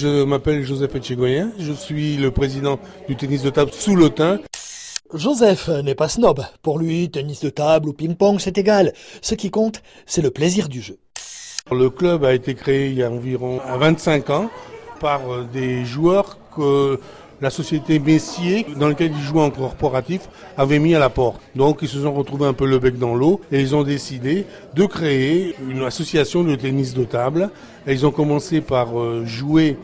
[0.00, 4.38] Je m'appelle Joseph Etchegoyen, je suis le président du tennis de table sous l'Autun.
[5.12, 6.40] Joseph n'est pas snob.
[6.62, 8.92] Pour lui, tennis de table ou ping-pong, c'est égal.
[9.22, 11.00] Ce qui compte, c'est le plaisir du jeu.
[11.72, 14.50] Le club a été créé il y a environ 25 ans
[15.00, 15.20] par
[15.52, 17.00] des joueurs que
[17.40, 21.40] la société Messier, dans laquelle ils jouaient en corporatif, avait mis à la porte.
[21.54, 24.46] Donc ils se sont retrouvés un peu le bec dans l'eau et ils ont décidé
[24.74, 27.50] de créer une association de tennis de table.
[27.86, 28.88] Et ils ont commencé par
[29.24, 29.76] jouer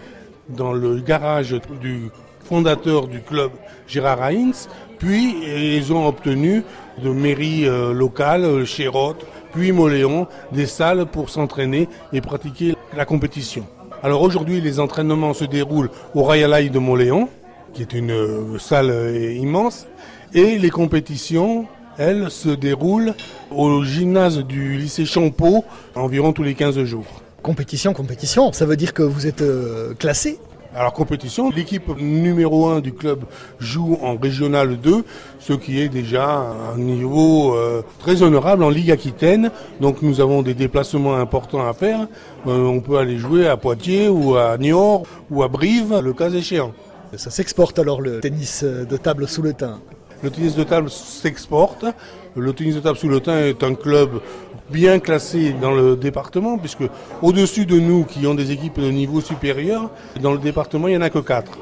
[0.48, 2.10] dans le garage du
[2.42, 3.50] fondateur du club,
[3.86, 4.68] Gérard Heinz,
[4.98, 5.34] puis
[5.76, 6.62] ils ont obtenu
[7.02, 13.64] de mairies locales, Chérotte, puis Moléon, des salles pour s'entraîner et pratiquer la compétition.
[14.02, 17.30] Alors aujourd'hui, les entraînements se déroulent au Royal Eye de Moléon,
[17.74, 18.92] qui est une salle
[19.36, 19.86] immense,
[20.32, 21.66] et les compétitions,
[21.98, 23.14] elles, se déroulent
[23.50, 25.64] au gymnase du lycée Champeau,
[25.94, 27.06] environ tous les 15 jours.
[27.42, 30.38] Compétition, compétition, ça veut dire que vous êtes euh, classé
[30.76, 33.26] alors compétition, l'équipe numéro 1 du club
[33.60, 35.04] joue en régional 2,
[35.38, 39.52] ce qui est déjà un niveau euh, très honorable en Ligue Aquitaine.
[39.80, 42.08] Donc nous avons des déplacements importants à faire.
[42.48, 46.30] Euh, on peut aller jouer à Poitiers ou à Niort ou à Brive, le cas
[46.30, 46.72] échéant.
[47.16, 49.80] Ça s'exporte alors le tennis de table sous le teint
[50.22, 51.84] Le tennis de table s'exporte.
[52.36, 54.20] Le tennis de table sous le teint est un club
[54.70, 56.84] bien classé dans le département, puisque
[57.22, 60.96] au-dessus de nous, qui ont des équipes de niveau supérieur, dans le département, il n'y
[60.96, 61.58] en a que 4.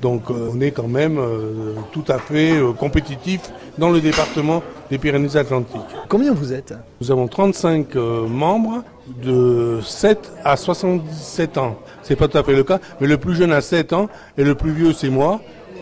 [0.00, 3.40] Donc euh, on est quand même euh, tout à fait euh, compétitif
[3.78, 5.80] dans le département des Pyrénées-Atlantiques.
[6.08, 8.82] Combien vous êtes Nous avons 35 membres
[9.22, 11.78] de 7 à 77 ans.
[12.02, 14.44] C'est pas tout à fait le cas, mais le plus jeune a 7 ans et
[14.44, 15.40] le plus vieux c'est moi.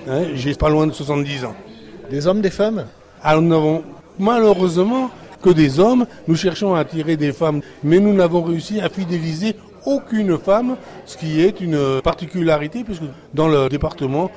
[0.09, 1.55] Hein, J'ai pas loin de 70 ans.
[2.11, 2.87] Des hommes, des femmes
[3.23, 3.83] Alors nous n'avons
[4.19, 5.11] malheureusement
[5.43, 6.07] que des hommes.
[6.29, 11.17] Nous cherchons à attirer des femmes, mais nous n'avons réussi à fidéliser aucune femme, ce
[11.17, 13.03] qui est une particularité, puisque
[13.35, 14.31] dans le département,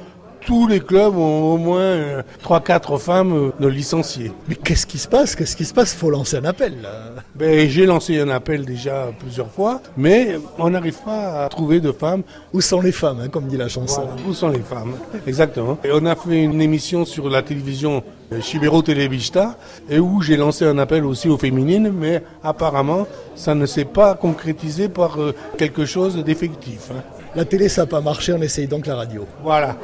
[0.47, 4.31] tous les clubs ont au moins 3-4 femmes de licenciées.
[4.47, 5.35] Mais qu'est-ce qui se passe?
[5.35, 5.93] Qu'est-ce qui se passe?
[5.93, 6.81] Faut lancer un appel.
[6.81, 7.21] Là.
[7.35, 11.91] Ben, J'ai lancé un appel déjà plusieurs fois, mais on n'arrive pas à trouver de
[11.91, 12.23] femmes.
[12.53, 14.03] Où sont les femmes, hein, comme dit la chanson?
[14.05, 14.93] Voilà, Où sont les femmes?
[15.27, 15.77] Exactement.
[15.83, 18.01] Et on a fait une émission sur la télévision
[18.39, 19.57] Chibero Televista,
[19.89, 23.05] et où j'ai lancé un appel aussi aux féminines, mais apparemment,
[23.35, 25.17] ça ne s'est pas concrétisé par
[25.57, 26.91] quelque chose d'effectif.
[26.91, 27.01] Hein.
[27.35, 29.25] La télé, ça n'a pas marché, on essaye donc la radio.
[29.43, 29.75] Voilà.